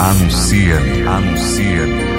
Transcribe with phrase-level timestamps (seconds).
[0.00, 2.17] Anuncia-me, anuncia-me.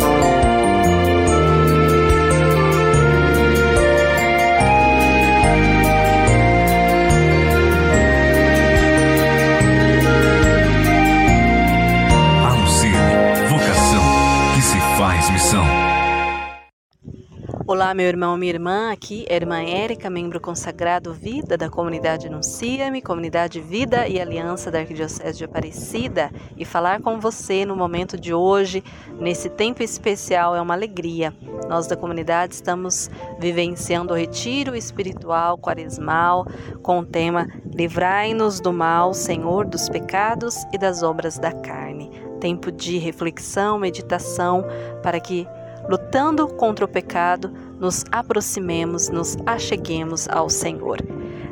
[17.70, 22.26] Olá, meu irmão, minha irmã, aqui é a irmã Érica, membro consagrado Vida da comunidade
[22.26, 28.20] Anuncia-me, comunidade Vida e Aliança da Arquidiocese de Aparecida, e falar com você no momento
[28.20, 28.84] de hoje,
[29.20, 31.32] nesse tempo especial, é uma alegria.
[31.68, 36.48] Nós da comunidade estamos vivenciando o retiro espiritual quaresmal
[36.82, 42.10] com o tema Livrai-nos do mal, Senhor, dos pecados e das obras da carne.
[42.40, 44.66] Tempo de reflexão, meditação,
[45.04, 45.46] para que
[45.90, 51.00] lutando contra o pecado, nos aproximemos, nos acheguemos ao Senhor.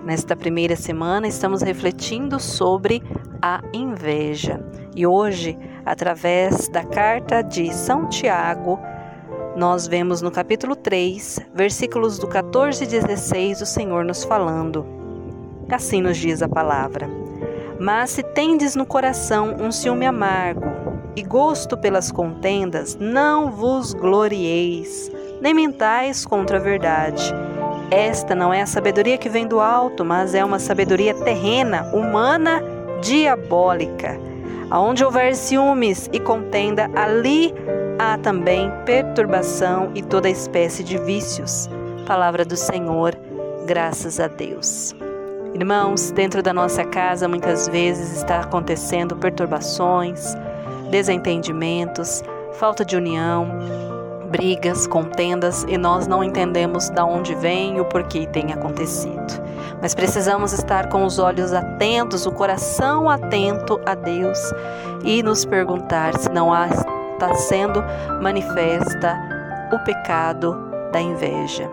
[0.05, 3.01] Nesta primeira semana, estamos refletindo sobre
[3.41, 4.63] a inveja.
[4.95, 8.79] E hoje, através da carta de São Tiago,
[9.55, 14.85] nós vemos no capítulo 3, versículos do 14 e 16, o Senhor nos falando.
[15.72, 17.09] Assim nos diz a palavra:
[17.79, 20.66] Mas se tendes no coração um ciúme amargo,
[21.17, 27.33] e gosto pelas contendas, não vos glorieis, nem mentais contra a verdade.
[27.89, 32.61] Esta não é a sabedoria que vem do alto, mas é uma sabedoria terrena, humana,
[33.01, 34.19] diabólica.
[34.69, 37.51] Aonde houver ciúmes e contenda, ali
[37.97, 41.67] há também perturbação e toda espécie de vícios.
[42.05, 43.17] Palavra do Senhor,
[43.65, 44.93] graças a Deus.
[45.55, 50.35] Irmãos, dentro da nossa casa muitas vezes está acontecendo perturbações,
[50.89, 53.47] desentendimentos, falta de união,
[54.30, 59.41] brigas, contendas e nós não entendemos de onde vem e o porquê tem acontecido.
[59.81, 64.39] Mas precisamos estar com os olhos atentos, o coração atento a Deus
[65.03, 66.52] e nos perguntar se não
[67.13, 67.83] está sendo
[68.22, 69.17] manifesta
[69.72, 70.55] o pecado
[70.91, 71.69] da inveja.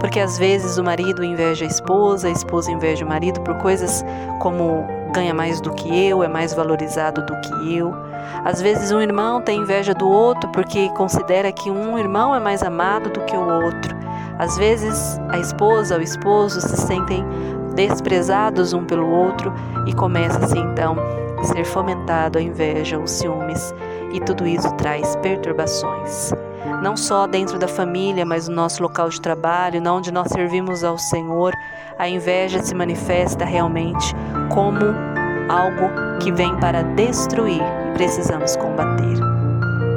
[0.00, 4.04] Porque às vezes o marido inveja a esposa, a esposa inveja o marido por coisas
[4.40, 7.94] como ganha mais do que eu, é mais valorizado do que eu.
[8.44, 12.62] Às vezes um irmão tem inveja do outro porque considera que um irmão é mais
[12.62, 13.94] amado do que o outro.
[14.38, 17.24] Às vezes a esposa ou o esposo se sentem
[17.76, 19.52] desprezados um pelo outro
[19.86, 20.96] e começa-se então
[21.38, 23.72] a ser fomentado a inveja, os ciúmes,
[24.14, 26.32] e tudo isso traz perturbações.
[26.82, 30.96] Não só dentro da família, mas no nosso local de trabalho, onde nós servimos ao
[30.96, 31.52] Senhor,
[31.98, 34.14] a inveja se manifesta realmente
[34.52, 34.80] como
[35.48, 39.18] algo que vem para destruir e precisamos combater.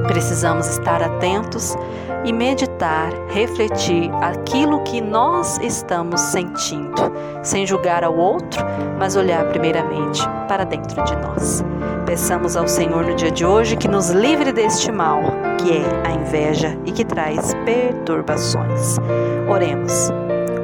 [0.08, 1.76] Precisamos estar atentos
[2.26, 7.12] e meditar, refletir aquilo que nós estamos sentindo,
[7.44, 8.66] sem julgar ao outro,
[8.98, 11.64] mas olhar primeiramente para dentro de nós.
[12.08, 15.22] Peçamos ao Senhor no dia de hoje que nos livre deste mal,
[15.60, 18.96] que é a inveja e que traz perturbações.
[19.50, 20.10] Oremos.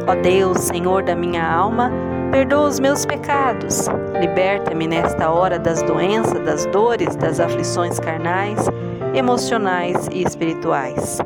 [0.08, 1.92] Ó Deus, Senhor da minha alma,
[2.32, 3.88] perdoa os meus pecados.
[4.22, 8.66] Liberta-me nesta hora das doenças, das dores, das aflições carnais,
[9.14, 11.18] emocionais e espirituais.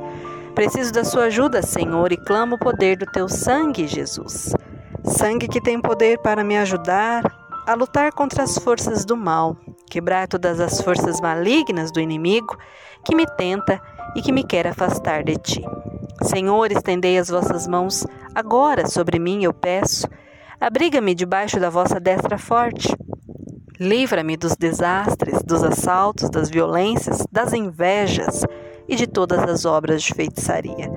[0.55, 4.51] Preciso da sua ajuda, Senhor, e clamo o poder do teu sangue, Jesus.
[5.03, 9.57] Sangue que tem poder para me ajudar a lutar contra as forças do mal,
[9.89, 12.57] quebrar todas as forças malignas do inimigo
[13.03, 13.81] que me tenta
[14.15, 15.61] e que me quer afastar de ti.
[16.23, 20.07] Senhor, estendei as vossas mãos agora sobre mim, eu peço.
[20.61, 22.95] Abriga-me debaixo da vossa destra forte.
[23.77, 28.45] Livra-me dos desastres, dos assaltos, das violências, das invejas
[28.87, 30.89] e de todas as obras de feitiçaria.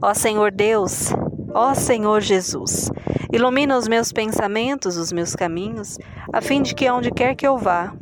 [0.00, 1.10] Ó Senhor Deus,
[1.54, 2.90] ó Senhor Jesus,
[3.32, 5.98] ilumina os meus pensamentos, os meus caminhos,
[6.32, 7.94] a fim de que onde quer que eu vá,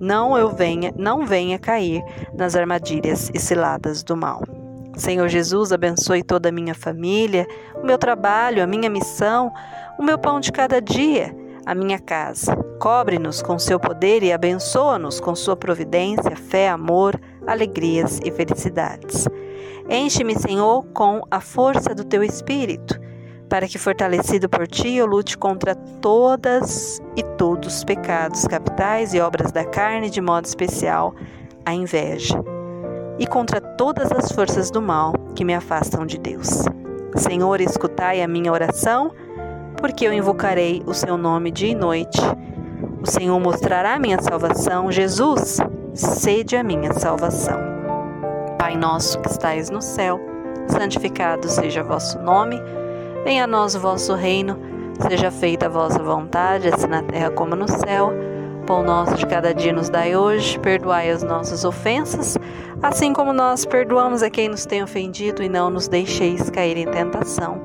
[0.00, 2.02] não eu venha, não venha cair
[2.36, 4.42] nas armadilhas e ciladas do mal.
[4.96, 9.52] Senhor Jesus, abençoe toda a minha família, o meu trabalho, a minha missão,
[9.98, 11.34] o meu pão de cada dia,
[11.66, 12.54] a minha casa.
[12.80, 19.26] Cobre-nos com seu poder e abençoa-nos com sua providência, fé, amor, alegrias e felicidades.
[19.88, 22.98] Enche-me, Senhor, com a força do teu espírito,
[23.48, 29.20] para que, fortalecido por ti, eu lute contra todas e todos os pecados capitais e
[29.20, 31.14] obras da carne, de modo especial
[31.64, 32.42] a inveja
[33.18, 36.64] e contra todas as forças do mal que me afastam de Deus.
[37.16, 39.12] Senhor, escutai a minha oração,
[39.78, 42.20] porque eu invocarei o seu nome dia e noite.
[43.00, 44.90] O Senhor mostrará a minha salvação.
[44.90, 45.58] Jesus,
[45.94, 47.73] sede a minha salvação.
[48.64, 50.18] Pai nosso que estais no céu,
[50.68, 52.58] santificado seja vosso nome.
[53.22, 54.58] Venha a nós o vosso reino.
[55.06, 58.10] Seja feita a vossa vontade, assim na terra como no céu.
[58.66, 62.38] Pão nosso de cada dia nos dai hoje, perdoai as nossas ofensas,
[62.82, 66.86] assim como nós perdoamos a quem nos tem ofendido, e não nos deixeis cair em
[66.86, 67.60] tentação,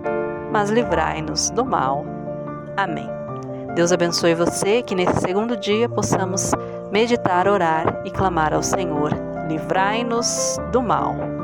[0.52, 2.04] mas livrai-nos do mal.
[2.76, 3.10] Amém.
[3.74, 6.52] Deus abençoe você, que nesse segundo dia possamos
[6.92, 9.29] meditar, orar e clamar ao Senhor.
[9.50, 11.39] Livrai-nos do mal.